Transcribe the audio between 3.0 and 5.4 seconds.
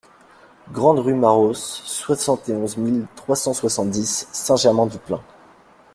trois cent soixante-dix Saint-Germain-du-Plain